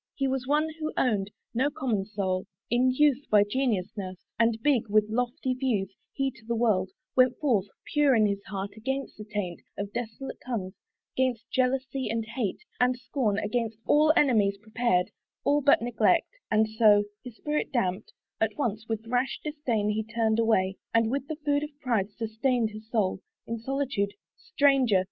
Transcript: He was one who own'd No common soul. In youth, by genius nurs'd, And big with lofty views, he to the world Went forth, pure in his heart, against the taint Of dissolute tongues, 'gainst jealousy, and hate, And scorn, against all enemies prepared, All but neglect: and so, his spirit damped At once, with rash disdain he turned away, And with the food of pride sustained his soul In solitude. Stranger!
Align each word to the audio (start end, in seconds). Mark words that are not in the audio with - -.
He 0.15 0.27
was 0.27 0.47
one 0.47 0.67
who 0.79 0.91
own'd 0.97 1.29
No 1.53 1.69
common 1.69 2.05
soul. 2.07 2.47
In 2.71 2.89
youth, 2.89 3.23
by 3.29 3.43
genius 3.47 3.91
nurs'd, 3.95 4.25
And 4.39 4.57
big 4.63 4.89
with 4.89 5.05
lofty 5.11 5.53
views, 5.53 5.93
he 6.11 6.31
to 6.31 6.43
the 6.47 6.55
world 6.55 6.89
Went 7.15 7.37
forth, 7.37 7.67
pure 7.93 8.15
in 8.15 8.25
his 8.25 8.41
heart, 8.45 8.71
against 8.75 9.17
the 9.19 9.23
taint 9.25 9.61
Of 9.77 9.93
dissolute 9.93 10.39
tongues, 10.43 10.73
'gainst 11.15 11.51
jealousy, 11.51 12.09
and 12.09 12.25
hate, 12.25 12.63
And 12.79 12.97
scorn, 12.97 13.37
against 13.37 13.77
all 13.85 14.11
enemies 14.17 14.57
prepared, 14.57 15.11
All 15.43 15.61
but 15.61 15.83
neglect: 15.83 16.29
and 16.49 16.67
so, 16.67 17.03
his 17.23 17.35
spirit 17.35 17.71
damped 17.71 18.11
At 18.39 18.57
once, 18.57 18.87
with 18.89 19.05
rash 19.05 19.39
disdain 19.43 19.89
he 19.91 20.03
turned 20.03 20.39
away, 20.39 20.77
And 20.95 21.11
with 21.11 21.27
the 21.27 21.35
food 21.45 21.61
of 21.61 21.79
pride 21.79 22.09
sustained 22.09 22.71
his 22.71 22.89
soul 22.89 23.21
In 23.45 23.59
solitude. 23.59 24.15
Stranger! 24.35 24.99